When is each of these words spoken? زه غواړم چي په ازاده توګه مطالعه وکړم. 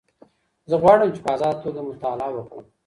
زه 0.69 0.75
غواړم 0.83 1.09
چي 1.15 1.19
په 1.25 1.29
ازاده 1.35 1.57
توګه 1.65 1.79
مطالعه 1.89 2.31
وکړم. 2.35 2.65